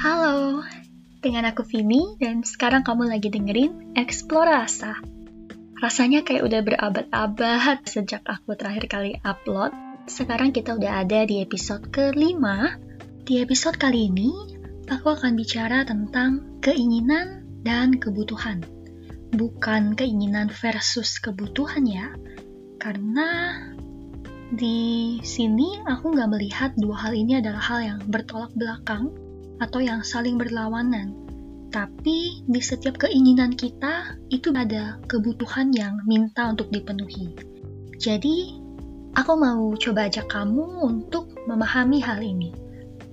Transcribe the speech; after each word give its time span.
Halo, 0.00 0.64
dengan 1.20 1.52
aku 1.52 1.60
Vini 1.60 2.16
dan 2.16 2.40
sekarang 2.40 2.80
kamu 2.80 3.12
lagi 3.12 3.28
dengerin 3.28 3.92
Eksplorasa. 3.92 4.96
Rasanya 5.76 6.24
kayak 6.24 6.40
udah 6.40 6.60
berabad-abad 6.64 7.84
sejak 7.84 8.24
aku 8.24 8.56
terakhir 8.56 8.88
kali 8.88 9.20
upload. 9.20 9.76
Sekarang 10.08 10.56
kita 10.56 10.80
udah 10.80 11.04
ada 11.04 11.28
di 11.28 11.44
episode 11.44 11.92
kelima. 11.92 12.80
Di 13.28 13.44
episode 13.44 13.76
kali 13.76 14.08
ini, 14.08 14.32
aku 14.88 15.20
akan 15.20 15.36
bicara 15.36 15.84
tentang 15.84 16.64
keinginan 16.64 17.44
dan 17.60 18.00
kebutuhan. 18.00 18.64
Bukan 19.36 20.00
keinginan 20.00 20.48
versus 20.48 21.20
kebutuhan 21.20 21.84
ya, 21.84 22.08
karena 22.80 23.52
di 24.48 25.20
sini 25.20 25.84
aku 25.84 26.16
nggak 26.16 26.30
melihat 26.32 26.70
dua 26.80 27.04
hal 27.04 27.12
ini 27.12 27.44
adalah 27.44 27.60
hal 27.60 27.80
yang 27.84 28.00
bertolak 28.08 28.48
belakang 28.56 29.12
atau 29.60 29.84
yang 29.84 30.00
saling 30.00 30.40
berlawanan. 30.40 31.12
Tapi 31.70 32.42
di 32.50 32.60
setiap 32.64 32.98
keinginan 33.06 33.54
kita 33.54 34.18
itu 34.32 34.50
ada 34.50 34.98
kebutuhan 35.06 35.70
yang 35.70 36.02
minta 36.02 36.50
untuk 36.50 36.66
dipenuhi. 36.74 37.38
Jadi, 38.00 38.58
aku 39.14 39.32
mau 39.38 39.70
coba 39.78 40.10
ajak 40.10 40.26
kamu 40.26 40.82
untuk 40.82 41.30
memahami 41.46 42.02
hal 42.02 42.18
ini. 42.24 42.50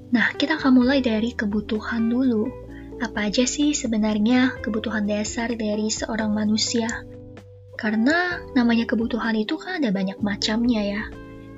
Nah, 0.10 0.34
kita 0.34 0.58
akan 0.58 0.82
mulai 0.82 1.04
dari 1.04 1.36
kebutuhan 1.38 2.10
dulu. 2.10 2.50
Apa 2.98 3.30
aja 3.30 3.46
sih 3.46 3.78
sebenarnya 3.78 4.58
kebutuhan 4.64 5.06
dasar 5.06 5.54
dari 5.54 5.92
seorang 5.94 6.34
manusia? 6.34 6.90
Karena 7.78 8.42
namanya 8.58 8.90
kebutuhan 8.90 9.38
itu 9.38 9.54
kan 9.62 9.84
ada 9.84 9.94
banyak 9.94 10.18
macamnya 10.26 10.82
ya. 10.82 11.04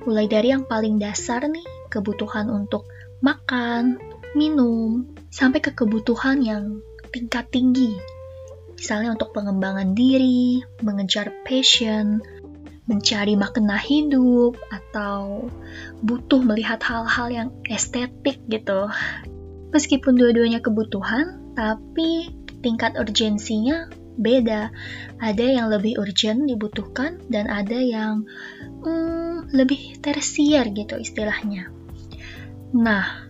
Mulai 0.04 0.28
dari 0.28 0.52
yang 0.52 0.68
paling 0.68 1.00
dasar 1.00 1.48
nih, 1.48 1.64
kebutuhan 1.88 2.52
untuk 2.52 2.92
makan, 3.24 4.09
minum, 4.34 5.10
sampai 5.30 5.62
ke 5.62 5.72
kebutuhan 5.74 6.42
yang 6.42 6.82
tingkat 7.10 7.50
tinggi. 7.50 7.96
Misalnya 8.78 9.14
untuk 9.14 9.36
pengembangan 9.36 9.92
diri, 9.92 10.64
mengejar 10.80 11.34
passion, 11.44 12.24
mencari 12.88 13.36
makna 13.36 13.76
hidup, 13.76 14.56
atau 14.72 15.52
butuh 16.02 16.42
melihat 16.42 16.80
hal-hal 16.82 17.28
yang 17.30 17.50
estetik 17.68 18.40
gitu. 18.48 18.90
Meskipun 19.70 20.18
dua-duanya 20.18 20.64
kebutuhan, 20.64 21.54
tapi 21.54 22.34
tingkat 22.64 22.96
urgensinya 22.96 23.92
beda. 24.20 24.74
Ada 25.22 25.46
yang 25.60 25.68
lebih 25.72 26.02
urgent 26.02 26.50
dibutuhkan 26.50 27.24
dan 27.32 27.48
ada 27.48 27.80
yang 27.80 28.28
hmm, 28.84 29.54
lebih 29.56 30.02
tersier 30.04 30.68
gitu 30.72 31.00
istilahnya. 31.00 31.72
Nah, 32.76 33.29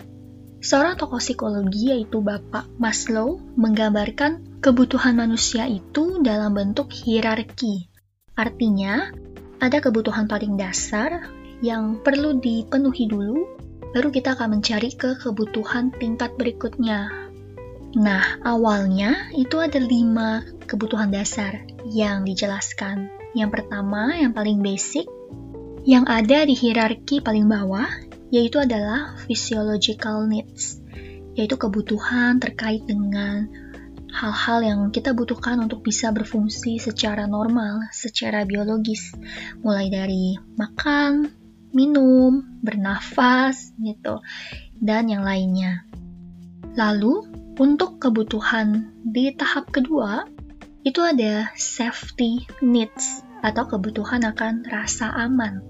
seorang 0.59 0.95
tokoh 0.99 1.19
psikologi 1.19 1.91
yaitu 1.91 2.23
Bapak 2.23 2.67
Maslow 2.79 3.39
menggambarkan 3.59 4.61
kebutuhan 4.63 5.15
manusia 5.15 5.67
itu 5.67 6.19
dalam 6.23 6.55
bentuk 6.55 6.91
hierarki. 6.91 7.87
Artinya, 8.35 9.11
ada 9.59 9.83
kebutuhan 9.83 10.27
paling 10.31 10.55
dasar 10.55 11.27
yang 11.59 11.99
perlu 11.99 12.39
dipenuhi 12.39 13.11
dulu, 13.11 13.43
baru 13.91 14.07
kita 14.11 14.39
akan 14.39 14.59
mencari 14.59 14.95
ke 14.95 15.19
kebutuhan 15.19 15.91
tingkat 15.91 16.31
berikutnya, 16.39 17.29
Nah, 17.97 18.37
awalnya 18.45 19.33
itu 19.33 19.57
ada 19.57 19.81
lima 19.81 20.45
kebutuhan 20.69 21.09
dasar 21.09 21.65
yang 21.89 22.21
dijelaskan. 22.21 23.09
Yang 23.33 23.49
pertama, 23.57 24.13
yang 24.13 24.29
paling 24.29 24.61
basic, 24.61 25.09
yang 25.89 26.05
ada 26.05 26.45
di 26.45 26.53
hierarki 26.53 27.17
paling 27.17 27.49
bawah, 27.49 27.89
yaitu 28.29 28.61
adalah 28.61 29.17
physiological 29.25 30.25
needs, 30.29 30.81
yaitu 31.33 31.57
kebutuhan 31.57 32.37
terkait 32.37 32.85
dengan 32.85 33.49
hal-hal 34.09 34.59
yang 34.65 34.79
kita 34.89 35.13
butuhkan 35.13 35.61
untuk 35.61 35.85
bisa 35.85 36.09
berfungsi 36.09 36.81
secara 36.81 37.29
normal, 37.29 37.85
secara 37.93 38.45
biologis, 38.45 39.13
mulai 39.61 39.89
dari 39.93 40.37
makan, 40.57 41.29
minum, 41.73 42.41
bernafas, 42.61 43.73
gitu, 43.77 44.21
dan 44.81 45.05
yang 45.09 45.21
lainnya. 45.21 45.85
Lalu, 46.73 47.29
untuk 47.59 47.99
kebutuhan 48.01 48.95
di 49.03 49.35
tahap 49.35 49.69
kedua, 49.69 50.25
itu 50.87 51.03
ada 51.03 51.51
safety 51.59 52.47
needs 52.63 53.21
atau 53.43 53.67
kebutuhan 53.67 54.25
akan 54.25 54.63
rasa 54.67 55.11
aman. 55.11 55.61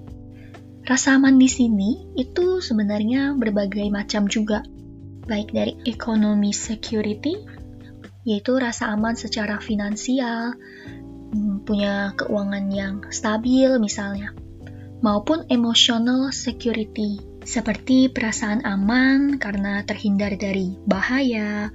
Rasa 0.88 1.20
aman 1.20 1.36
di 1.36 1.50
sini 1.52 2.16
itu 2.16 2.64
sebenarnya 2.64 3.36
berbagai 3.36 3.86
macam 3.92 4.26
juga, 4.26 4.64
baik 5.28 5.54
dari 5.54 5.74
economy 5.86 6.56
security, 6.56 7.36
yaitu 8.26 8.58
rasa 8.58 8.92
aman 8.94 9.14
secara 9.14 9.62
finansial, 9.62 10.56
hmm, 11.36 11.64
punya 11.68 12.14
keuangan 12.18 12.66
yang 12.72 12.96
stabil 13.14 13.70
misalnya, 13.78 14.34
maupun 15.04 15.46
emotional 15.48 16.34
security, 16.34 17.22
seperti 17.46 18.12
perasaan 18.12 18.66
aman 18.66 19.38
karena 19.38 19.86
terhindar 19.86 20.36
dari 20.36 20.76
bahaya, 20.84 21.72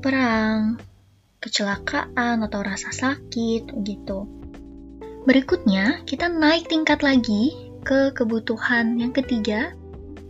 perang, 0.00 0.80
kecelakaan 1.44 2.40
atau 2.40 2.60
rasa 2.64 2.90
sakit 2.90 3.76
gitu. 3.84 4.24
Berikutnya, 5.24 6.04
kita 6.04 6.28
naik 6.28 6.68
tingkat 6.68 7.00
lagi 7.00 7.52
ke 7.84 8.16
kebutuhan 8.16 8.96
yang 8.96 9.12
ketiga. 9.12 9.76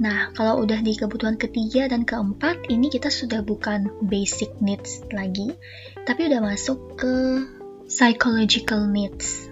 Nah, 0.02 0.34
kalau 0.34 0.66
udah 0.66 0.82
di 0.82 0.98
kebutuhan 0.98 1.38
ketiga 1.38 1.86
dan 1.86 2.02
keempat, 2.02 2.66
ini 2.66 2.90
kita 2.90 3.14
sudah 3.14 3.46
bukan 3.46 3.94
basic 4.02 4.50
needs 4.58 5.06
lagi, 5.14 5.54
tapi 6.02 6.26
udah 6.26 6.42
masuk 6.42 6.98
ke 6.98 7.46
psychological 7.86 8.90
needs. 8.90 9.46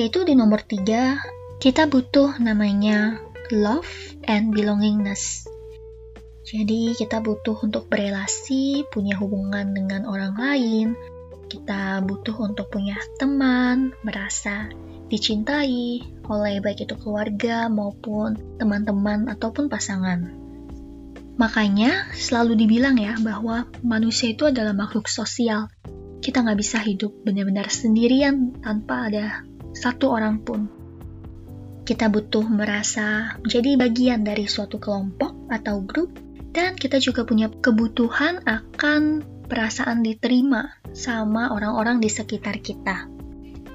Yaitu 0.00 0.24
di 0.24 0.32
nomor 0.32 0.64
tiga, 0.64 1.20
kita 1.60 1.84
butuh 1.84 2.40
namanya 2.40 3.20
love 3.52 4.16
and 4.24 4.56
belongingness. 4.56 5.44
Jadi 6.46 6.94
kita 6.94 7.20
butuh 7.20 7.58
untuk 7.60 7.90
berelasi, 7.92 8.86
punya 8.88 9.18
hubungan 9.18 9.74
dengan 9.74 10.06
orang 10.06 10.32
lain, 10.38 10.86
kita 11.46 12.02
butuh 12.02 12.36
untuk 12.42 12.68
punya 12.68 12.98
teman, 13.16 13.94
merasa 14.02 14.70
dicintai 15.06 16.02
oleh 16.26 16.58
baik 16.58 16.90
itu 16.90 16.94
keluarga 16.98 17.70
maupun 17.70 18.58
teman-teman 18.58 19.30
ataupun 19.30 19.70
pasangan. 19.70 20.26
Makanya 21.36 22.10
selalu 22.16 22.58
dibilang 22.58 22.96
ya 22.98 23.14
bahwa 23.20 23.68
manusia 23.84 24.32
itu 24.32 24.48
adalah 24.48 24.72
makhluk 24.72 25.06
sosial. 25.06 25.70
Kita 26.18 26.42
nggak 26.42 26.58
bisa 26.58 26.82
hidup 26.82 27.12
benar-benar 27.22 27.70
sendirian 27.70 28.58
tanpa 28.64 29.06
ada 29.06 29.46
satu 29.76 30.10
orang 30.10 30.42
pun 30.42 30.86
kita 31.86 32.10
butuh 32.10 32.42
merasa 32.42 33.38
menjadi 33.46 33.78
bagian 33.78 34.26
dari 34.26 34.50
suatu 34.50 34.82
kelompok 34.82 35.46
atau 35.54 35.86
grup, 35.86 36.18
dan 36.50 36.74
kita 36.74 36.98
juga 36.98 37.22
punya 37.22 37.46
kebutuhan 37.62 38.42
akan 38.42 39.22
perasaan 39.46 40.02
diterima 40.02 40.76
sama 40.92 41.54
orang-orang 41.54 42.02
di 42.02 42.10
sekitar 42.10 42.58
kita. 42.60 43.06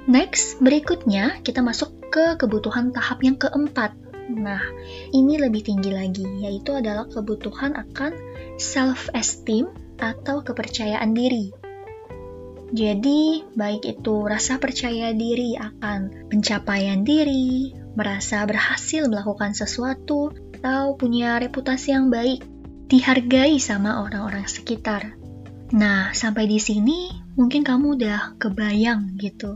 Next, 0.06 0.60
berikutnya 0.60 1.40
kita 1.46 1.62
masuk 1.62 2.12
ke 2.12 2.36
kebutuhan 2.36 2.92
tahap 2.92 3.24
yang 3.24 3.40
keempat. 3.40 3.96
Nah, 4.32 4.62
ini 5.16 5.40
lebih 5.40 5.66
tinggi 5.66 5.92
lagi, 5.92 6.28
yaitu 6.44 6.76
adalah 6.76 7.08
kebutuhan 7.08 7.76
akan 7.76 8.16
self-esteem 8.58 9.70
atau 10.02 10.42
kepercayaan 10.42 11.14
diri. 11.14 11.54
Jadi, 12.72 13.44
baik 13.52 13.84
itu 13.84 14.16
rasa 14.24 14.56
percaya 14.56 15.12
diri 15.12 15.60
akan 15.60 16.32
pencapaian 16.32 17.04
diri, 17.04 17.76
merasa 18.00 18.48
berhasil 18.48 19.12
melakukan 19.12 19.52
sesuatu, 19.52 20.32
atau 20.62 20.96
punya 20.96 21.36
reputasi 21.42 21.92
yang 21.92 22.08
baik, 22.08 22.42
dihargai 22.88 23.60
sama 23.60 24.00
orang-orang 24.04 24.48
sekitar. 24.48 25.21
Nah, 25.72 26.12
sampai 26.12 26.52
di 26.52 26.60
sini 26.60 27.16
mungkin 27.40 27.64
kamu 27.64 27.96
udah 27.96 28.36
kebayang 28.36 29.16
gitu. 29.16 29.56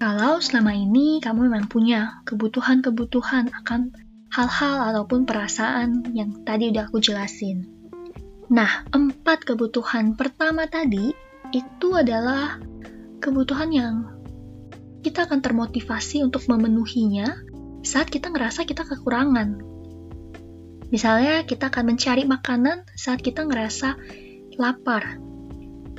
Kalau 0.00 0.40
selama 0.40 0.72
ini 0.72 1.20
kamu 1.20 1.52
memang 1.52 1.68
punya 1.68 2.24
kebutuhan-kebutuhan 2.24 3.52
akan 3.52 3.92
hal-hal 4.32 4.76
ataupun 4.90 5.28
perasaan 5.28 6.08
yang 6.16 6.40
tadi 6.42 6.72
udah 6.72 6.88
aku 6.88 7.04
jelasin. 7.04 7.68
Nah, 8.48 8.88
empat 8.90 9.44
kebutuhan 9.44 10.16
pertama 10.16 10.64
tadi 10.64 11.12
itu 11.52 11.88
adalah 11.92 12.56
kebutuhan 13.20 13.70
yang 13.70 13.94
kita 15.04 15.28
akan 15.28 15.44
termotivasi 15.44 16.24
untuk 16.24 16.48
memenuhinya 16.48 17.28
saat 17.84 18.08
kita 18.08 18.32
ngerasa 18.32 18.64
kita 18.64 18.88
kekurangan. 18.88 19.60
Misalnya, 20.88 21.44
kita 21.44 21.68
akan 21.68 21.92
mencari 21.92 22.24
makanan 22.24 22.88
saat 22.96 23.20
kita 23.20 23.44
ngerasa 23.44 23.96
lapar. 24.56 25.31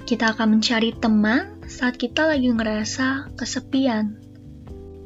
Kita 0.03 0.35
akan 0.35 0.59
mencari 0.59 0.91
teman 0.99 1.63
saat 1.67 1.95
kita 1.95 2.27
lagi 2.27 2.51
ngerasa 2.51 3.33
kesepian. 3.39 4.19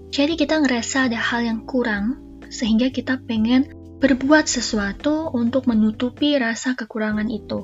Jadi 0.09 0.33
kita 0.33 0.57
ngerasa 0.63 1.11
ada 1.11 1.19
hal 1.21 1.45
yang 1.45 1.61
kurang, 1.69 2.17
sehingga 2.49 2.89
kita 2.89 3.21
pengen 3.27 3.69
berbuat 4.01 4.49
sesuatu 4.49 5.29
untuk 5.33 5.69
menutupi 5.69 6.37
rasa 6.37 6.73
kekurangan 6.73 7.29
itu. 7.29 7.61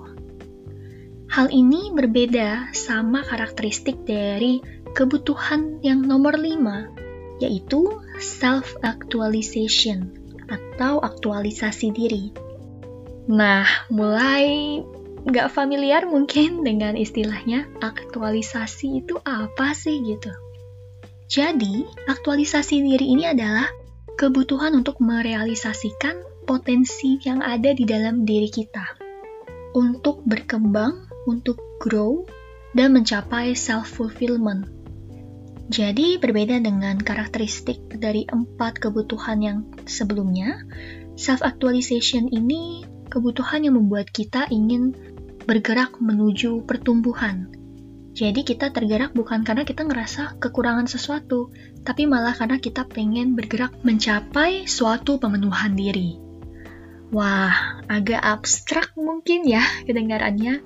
Hal 1.33 1.49
ini 1.49 1.89
berbeda 1.89 2.69
sama 2.77 3.25
karakteristik 3.25 4.05
dari 4.05 4.61
kebutuhan 4.93 5.81
yang 5.81 6.05
nomor 6.05 6.37
5, 6.37 7.41
yaitu 7.41 7.97
self-actualization 8.21 10.13
atau 10.45 11.01
aktualisasi 11.01 11.89
diri. 11.89 12.29
Nah, 13.25 13.65
mulai 13.89 14.77
nggak 15.23 15.51
familiar 15.51 16.03
mungkin 16.07 16.61
dengan 16.67 16.95
istilahnya 16.99 17.67
aktualisasi 17.79 19.03
itu 19.03 19.19
apa 19.23 19.71
sih 19.75 20.03
gitu. 20.03 20.31
Jadi, 21.33 21.87
aktualisasi 22.05 22.83
diri 22.83 23.09
ini 23.09 23.25
adalah 23.25 23.65
kebutuhan 24.19 24.77
untuk 24.77 25.01
merealisasikan 25.01 26.45
potensi 26.45 27.17
yang 27.23 27.41
ada 27.41 27.73
di 27.73 27.87
dalam 27.87 28.27
diri 28.27 28.51
kita 28.51 28.99
untuk 29.73 30.21
berkembang 30.27 31.09
untuk 31.25 31.57
grow 31.81 32.27
dan 32.77 32.93
mencapai 32.93 33.57
self-fulfillment. 33.57 34.69
Jadi 35.71 36.19
berbeda 36.19 36.59
dengan 36.59 36.99
karakteristik 36.99 37.97
dari 37.97 38.27
empat 38.27 38.83
kebutuhan 38.83 39.39
yang 39.41 39.57
sebelumnya, 39.87 40.61
self-actualization 41.15 42.29
ini 42.29 42.83
kebutuhan 43.07 43.63
yang 43.63 43.79
membuat 43.79 44.11
kita 44.11 44.45
ingin 44.51 44.93
bergerak 45.45 45.99
menuju 45.99 46.63
pertumbuhan. 46.65 47.51
Jadi 48.13 48.45
kita 48.45 48.69
tergerak 48.69 49.17
bukan 49.17 49.41
karena 49.41 49.65
kita 49.65 49.89
ngerasa 49.89 50.37
kekurangan 50.37 50.85
sesuatu, 50.85 51.49
tapi 51.81 52.05
malah 52.05 52.37
karena 52.37 52.61
kita 52.61 52.85
pengen 52.85 53.33
bergerak 53.33 53.73
mencapai 53.81 54.69
suatu 54.69 55.17
pemenuhan 55.17 55.73
diri. 55.73 56.21
Wah, 57.09 57.81
agak 57.89 58.21
abstrak 58.21 58.93
mungkin 58.93 59.45
ya 59.45 59.65
kedengarannya. 59.89 60.61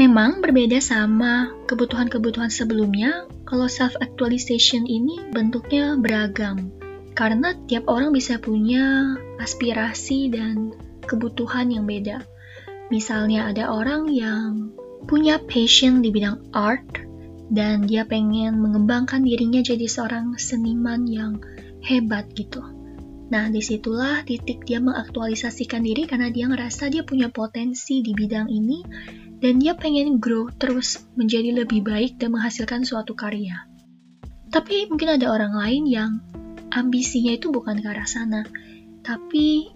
Memang 0.00 0.40
berbeda 0.40 0.80
sama 0.80 1.52
kebutuhan-kebutuhan 1.68 2.48
sebelumnya, 2.48 3.28
kalau 3.44 3.68
self-actualization 3.68 4.88
ini 4.88 5.20
bentuknya 5.36 6.00
beragam. 6.00 6.72
Karena 7.12 7.52
tiap 7.68 7.90
orang 7.92 8.14
bisa 8.16 8.40
punya 8.40 9.18
aspirasi 9.36 10.32
dan 10.32 10.72
kebutuhan 11.04 11.68
yang 11.68 11.84
beda. 11.84 12.24
Misalnya 12.90 13.46
ada 13.46 13.70
orang 13.70 14.10
yang 14.10 14.74
punya 15.06 15.38
passion 15.40 16.02
di 16.02 16.10
bidang 16.10 16.50
art 16.50 16.84
dan 17.50 17.86
dia 17.86 18.06
pengen 18.06 18.58
mengembangkan 18.62 19.22
dirinya 19.22 19.62
jadi 19.62 19.86
seorang 19.86 20.38
seniman 20.38 21.06
yang 21.06 21.38
hebat 21.82 22.30
gitu. 22.34 22.62
Nah, 23.30 23.46
di 23.46 23.62
situlah 23.62 24.26
titik 24.26 24.66
dia 24.66 24.82
mengaktualisasikan 24.82 25.86
diri 25.86 26.06
karena 26.06 26.34
dia 26.34 26.50
ngerasa 26.50 26.90
dia 26.90 27.06
punya 27.06 27.30
potensi 27.30 28.02
di 28.02 28.10
bidang 28.10 28.50
ini 28.50 28.82
dan 29.38 29.62
dia 29.62 29.78
pengen 29.78 30.18
grow 30.18 30.50
terus 30.50 31.06
menjadi 31.14 31.62
lebih 31.62 31.86
baik 31.86 32.18
dan 32.18 32.34
menghasilkan 32.34 32.82
suatu 32.82 33.14
karya. 33.14 33.70
Tapi 34.50 34.90
mungkin 34.90 35.14
ada 35.14 35.30
orang 35.30 35.54
lain 35.54 35.86
yang 35.86 36.10
ambisinya 36.74 37.38
itu 37.38 37.54
bukan 37.54 37.78
ke 37.78 37.86
arah 37.86 38.06
sana, 38.06 38.42
tapi 39.06 39.70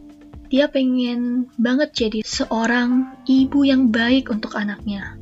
dia 0.54 0.70
pengen 0.70 1.50
banget 1.58 1.90
jadi 1.90 2.22
seorang 2.22 3.18
ibu 3.26 3.66
yang 3.66 3.90
baik 3.90 4.30
untuk 4.30 4.54
anaknya. 4.54 5.18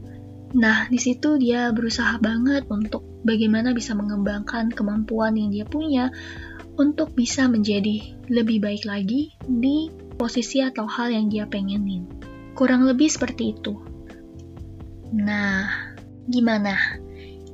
Nah, 0.53 0.93
di 0.93 1.01
situ 1.01 1.41
dia 1.41 1.73
berusaha 1.73 2.21
banget 2.21 2.69
untuk 2.69 3.01
bagaimana 3.25 3.73
bisa 3.73 3.97
mengembangkan 3.97 4.69
kemampuan 4.69 5.33
yang 5.41 5.49
dia 5.49 5.65
punya 5.65 6.13
untuk 6.77 7.17
bisa 7.17 7.49
menjadi 7.49 8.13
lebih 8.29 8.61
baik 8.61 8.85
lagi 8.85 9.33
di 9.41 9.89
posisi 10.21 10.61
atau 10.61 10.85
hal 10.85 11.09
yang 11.09 11.33
dia 11.33 11.49
pengenin. 11.49 12.13
Kurang 12.53 12.85
lebih 12.85 13.09
seperti 13.09 13.57
itu. 13.57 13.81
Nah, 15.17 15.97
gimana? 16.29 16.77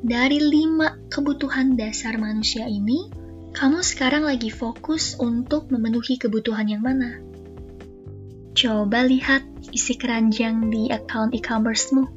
Dari 0.02 0.42
lima 0.42 0.98
kebutuhan 1.06 1.78
dasar 1.78 2.18
manusia 2.18 2.66
ini, 2.66 3.06
kamu 3.54 3.86
sekarang 3.86 4.26
lagi 4.26 4.50
fokus 4.50 5.14
untuk 5.22 5.70
memenuhi 5.70 6.18
kebutuhan 6.18 6.66
yang 6.66 6.82
mana? 6.82 7.27
Coba 8.58 9.06
lihat 9.06 9.46
isi 9.70 9.94
keranjang 9.94 10.66
di 10.66 10.90
account 10.90 11.30
e-commercemu. 11.30 12.10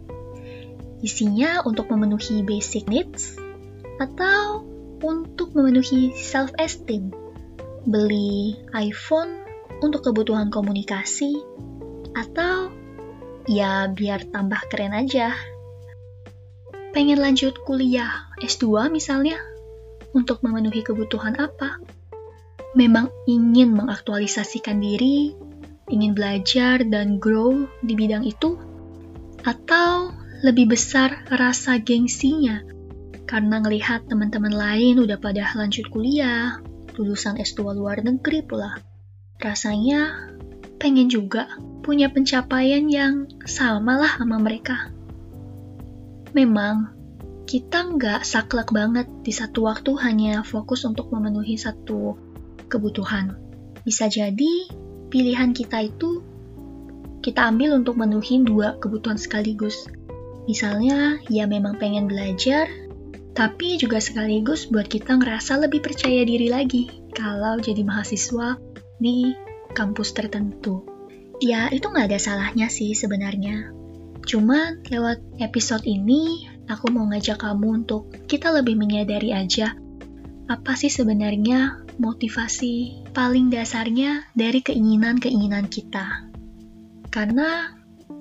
Isinya 1.05 1.61
untuk 1.69 1.93
memenuhi 1.93 2.41
basic 2.41 2.89
needs 2.89 3.37
atau 4.01 4.65
untuk 5.05 5.53
memenuhi 5.53 6.17
self-esteem. 6.17 7.13
Beli 7.85 8.57
iPhone 8.73 9.45
untuk 9.85 10.01
kebutuhan 10.01 10.49
komunikasi 10.49 11.37
atau 12.17 12.73
Ya 13.49 13.89
biar 13.89 14.29
tambah 14.29 14.61
keren 14.69 14.93
aja. 14.93 15.33
Pengen 16.93 17.17
lanjut 17.17 17.57
kuliah 17.65 18.29
S2 18.37 18.89
misalnya? 18.93 19.41
Untuk 20.13 20.45
memenuhi 20.45 20.85
kebutuhan 20.85 21.33
apa? 21.41 21.81
Memang 22.77 23.09
ingin 23.25 23.73
mengaktualisasikan 23.73 24.77
diri, 24.77 25.33
ingin 25.91 26.15
belajar 26.15 26.81
dan 26.87 27.19
grow 27.19 27.67
di 27.83 27.93
bidang 27.93 28.23
itu? 28.23 28.55
Atau 29.43 30.15
lebih 30.41 30.73
besar 30.73 31.27
rasa 31.29 31.77
gengsinya 31.77 32.65
karena 33.29 33.63
ngelihat 33.63 34.11
teman-teman 34.11 34.51
lain 34.51 34.99
udah 34.99 35.15
pada 35.15 35.55
lanjut 35.55 35.87
kuliah, 35.87 36.59
lulusan 36.99 37.39
S2 37.39 37.79
luar 37.79 38.03
negeri 38.03 38.43
pula. 38.43 38.75
Rasanya 39.39 40.27
pengen 40.81 41.07
juga 41.07 41.47
punya 41.79 42.11
pencapaian 42.11 42.85
yang 42.91 43.31
sama 43.47 44.03
lah 44.03 44.19
sama 44.19 44.35
mereka. 44.35 44.91
Memang, 46.35 46.91
kita 47.47 47.87
nggak 47.95 48.27
saklek 48.27 48.71
banget 48.75 49.07
di 49.23 49.31
satu 49.31 49.67
waktu 49.67 49.91
hanya 50.03 50.43
fokus 50.43 50.83
untuk 50.83 51.07
memenuhi 51.11 51.55
satu 51.55 52.15
kebutuhan. 52.67 53.35
Bisa 53.87 54.11
jadi 54.11 54.67
pilihan 55.11 55.51
kita 55.51 55.91
itu 55.91 56.23
kita 57.21 57.51
ambil 57.51 57.77
untuk 57.77 57.99
memenuhi 57.99 58.41
dua 58.41 58.81
kebutuhan 58.81 59.19
sekaligus. 59.19 59.85
Misalnya, 60.49 61.21
ya 61.29 61.45
memang 61.45 61.77
pengen 61.77 62.09
belajar, 62.09 62.65
tapi 63.37 63.77
juga 63.77 64.01
sekaligus 64.01 64.65
buat 64.71 64.89
kita 64.89 65.21
ngerasa 65.21 65.61
lebih 65.61 65.85
percaya 65.85 66.25
diri 66.25 66.49
lagi 66.49 66.89
kalau 67.13 67.61
jadi 67.61 67.85
mahasiswa 67.85 68.57
di 68.97 69.37
kampus 69.77 70.17
tertentu. 70.17 70.81
Ya, 71.37 71.69
itu 71.69 71.85
nggak 71.85 72.09
ada 72.09 72.19
salahnya 72.21 72.73
sih 72.73 72.97
sebenarnya. 72.97 73.69
Cuma 74.25 74.81
lewat 74.89 75.21
episode 75.37 75.85
ini, 75.85 76.49
aku 76.65 76.89
mau 76.89 77.05
ngajak 77.09 77.37
kamu 77.41 77.85
untuk 77.85 78.09
kita 78.25 78.49
lebih 78.49 78.77
menyadari 78.77 79.29
aja 79.35 79.77
apa 80.51 80.75
sih 80.75 80.91
sebenarnya 80.91 81.80
motivasi 81.99 83.07
paling 83.11 83.51
dasarnya 83.51 84.27
dari 84.37 84.63
keinginan-keinginan 84.63 85.67
kita. 85.67 86.29
Karena 87.11 87.75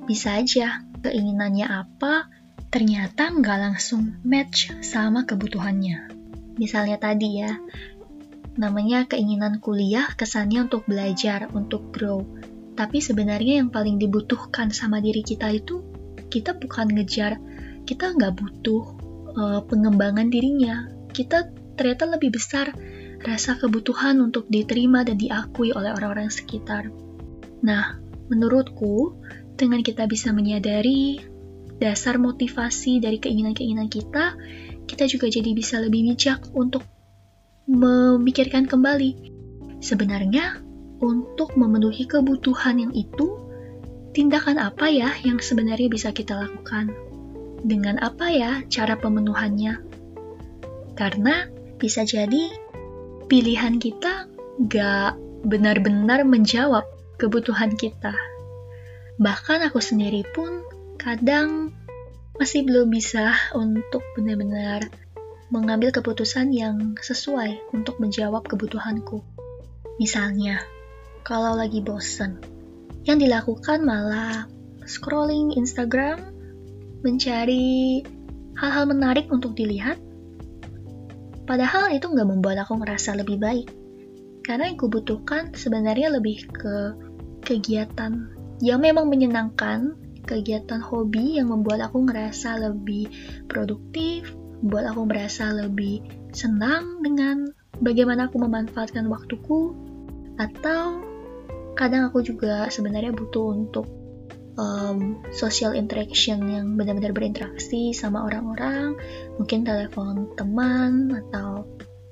bisa 0.09 0.43
aja 0.43 0.83
keinginannya 1.05 1.67
apa, 1.71 2.27
ternyata 2.71 3.31
nggak 3.31 3.59
langsung 3.59 4.19
match 4.27 4.75
sama 4.83 5.27
kebutuhannya. 5.27 6.11
Misalnya 6.59 6.99
tadi 6.99 7.43
ya, 7.43 7.55
namanya 8.59 9.07
keinginan 9.07 9.63
kuliah 9.63 10.11
kesannya 10.19 10.67
untuk 10.67 10.85
belajar, 10.85 11.49
untuk 11.55 11.95
grow. 11.95 12.27
Tapi 12.75 12.99
sebenarnya 12.99 13.63
yang 13.63 13.71
paling 13.71 14.01
dibutuhkan 14.01 14.73
sama 14.75 14.99
diri 14.99 15.23
kita 15.23 15.51
itu, 15.53 15.85
kita 16.31 16.57
bukan 16.57 16.91
ngejar, 16.91 17.39
kita 17.85 18.15
nggak 18.15 18.35
butuh 18.39 18.83
uh, 19.35 19.61
pengembangan 19.67 20.29
dirinya. 20.29 20.89
Kita 21.11 21.51
ternyata 21.75 22.07
lebih 22.07 22.37
besar 22.37 22.77
rasa 23.21 23.61
kebutuhan 23.61 24.17
untuk 24.21 24.49
diterima 24.49 25.05
dan 25.05 25.21
diakui 25.21 25.77
oleh 25.77 25.93
orang-orang 25.93 26.33
sekitar. 26.33 26.89
Nah, 27.61 28.01
menurutku, 28.33 29.21
dengan 29.61 29.85
kita 29.85 30.09
bisa 30.09 30.33
menyadari 30.33 31.21
dasar 31.77 32.17
motivasi 32.17 33.01
dari 33.01 33.21
keinginan-keinginan 33.21 33.93
kita, 33.93 34.37
kita 34.89 35.05
juga 35.09 35.29
jadi 35.29 35.53
bisa 35.53 35.81
lebih 35.81 36.13
bijak 36.13 36.49
untuk 36.57 36.85
memikirkan 37.69 38.65
kembali. 38.65 39.33
Sebenarnya, 39.81 40.61
untuk 41.01 41.57
memenuhi 41.57 42.05
kebutuhan 42.05 42.81
yang 42.81 42.93
itu, 42.93 43.41
tindakan 44.13 44.61
apa 44.61 44.93
ya 44.93 45.13
yang 45.25 45.41
sebenarnya 45.41 45.89
bisa 45.89 46.13
kita 46.13 46.37
lakukan? 46.37 46.93
Dengan 47.61 48.01
apa 48.01 48.33
ya 48.33 48.65
cara 48.69 48.97
pemenuhannya? 48.97 49.81
Karena 50.97 51.49
bisa 51.81 52.05
jadi 52.05 52.53
pilihan 53.31 53.79
kita 53.79 54.27
gak 54.67 55.15
benar-benar 55.47 56.27
menjawab 56.27 56.83
kebutuhan 57.15 57.79
kita. 57.79 58.11
Bahkan 59.23 59.71
aku 59.71 59.79
sendiri 59.79 60.27
pun 60.35 60.67
kadang 60.99 61.71
masih 62.43 62.67
belum 62.67 62.91
bisa 62.91 63.31
untuk 63.55 64.03
benar-benar 64.19 64.91
mengambil 65.55 65.95
keputusan 65.95 66.51
yang 66.51 66.99
sesuai 66.99 67.71
untuk 67.71 68.03
menjawab 68.03 68.43
kebutuhanku. 68.51 69.23
Misalnya, 70.03 70.67
kalau 71.23 71.55
lagi 71.55 71.79
bosen, 71.79 72.43
yang 73.07 73.23
dilakukan 73.23 73.87
malah 73.87 74.51
scrolling 74.91 75.55
Instagram 75.55 76.19
mencari 77.07 78.03
hal-hal 78.59 78.91
menarik 78.91 79.31
untuk 79.31 79.55
dilihat. 79.55 80.10
Padahal 81.51 81.91
itu 81.91 82.07
nggak 82.07 82.31
membuat 82.31 82.63
aku 82.63 82.79
ngerasa 82.79 83.19
lebih 83.19 83.43
baik. 83.43 83.75
Karena 84.47 84.71
yang 84.71 84.79
kubutuhkan 84.79 85.51
sebenarnya 85.51 86.15
lebih 86.15 86.47
ke 86.47 86.95
kegiatan 87.43 88.31
yang 88.63 88.79
memang 88.79 89.11
menyenangkan, 89.11 89.99
kegiatan 90.31 90.79
hobi 90.79 91.43
yang 91.43 91.51
membuat 91.51 91.83
aku 91.91 92.07
ngerasa 92.07 92.55
lebih 92.71 93.11
produktif, 93.51 94.31
membuat 94.63 94.95
aku 94.95 95.03
merasa 95.11 95.51
lebih 95.51 96.07
senang 96.31 97.03
dengan 97.03 97.51
bagaimana 97.83 98.31
aku 98.31 98.39
memanfaatkan 98.39 99.11
waktuku, 99.11 99.75
atau 100.39 101.03
kadang 101.75 102.07
aku 102.07 102.23
juga 102.23 102.71
sebenarnya 102.71 103.11
butuh 103.11 103.59
untuk 103.59 103.91
um, 104.61 105.25
social 105.33 105.73
interaction 105.73 106.45
yang 106.45 106.77
benar-benar 106.77 107.17
berinteraksi 107.17 107.97
sama 107.97 108.29
orang-orang, 108.29 109.01
mungkin 109.41 109.65
telepon 109.65 110.29
teman 110.37 111.17
atau 111.17 111.65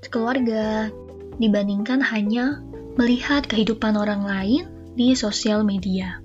keluarga, 0.08 0.88
dibandingkan 1.36 2.00
hanya 2.00 2.64
melihat 2.96 3.44
kehidupan 3.44 3.94
orang 3.94 4.24
lain 4.24 4.64
di 4.96 5.12
sosial 5.12 5.62
media. 5.62 6.18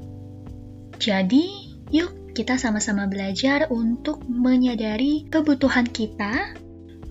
Jadi, 0.98 1.76
yuk 1.92 2.34
kita 2.34 2.58
sama-sama 2.58 3.06
belajar 3.06 3.70
untuk 3.70 4.26
menyadari 4.26 5.30
kebutuhan 5.30 5.86
kita, 5.86 6.58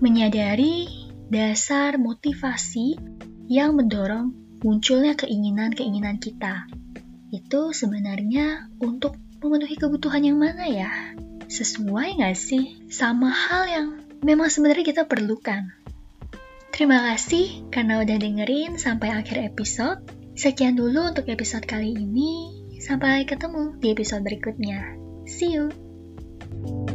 menyadari 0.03 0.89
dasar 1.31 1.95
motivasi 1.95 2.99
yang 3.47 3.79
mendorong 3.79 4.35
munculnya 4.63 5.15
keinginan-keinginan 5.15 6.19
kita. 6.19 6.67
Itu 7.33 7.73
sebenarnya 7.73 8.69
untuk 8.77 9.17
memenuhi 9.41 9.73
kebutuhan 9.73 10.21
yang 10.21 10.37
mana 10.37 10.69
ya? 10.69 11.17
Sesuai 11.49 12.21
nggak 12.21 12.37
sih 12.37 12.77
sama 12.93 13.33
hal 13.33 13.63
yang 13.65 13.87
memang 14.21 14.53
sebenarnya 14.53 14.85
kita 14.85 15.03
perlukan? 15.09 15.73
Terima 16.69 17.01
kasih 17.01 17.65
karena 17.73 18.05
udah 18.05 18.17
dengerin 18.21 18.77
sampai 18.77 19.17
akhir 19.17 19.49
episode. 19.49 20.05
Sekian 20.37 20.77
dulu 20.77 21.09
untuk 21.09 21.25
episode 21.29 21.65
kali 21.65 21.97
ini. 21.97 22.53
Sampai 22.77 23.25
ketemu 23.25 23.81
di 23.81 23.93
episode 23.93 24.21
berikutnya. 24.21 24.93
See 25.25 25.57
you! 25.57 26.92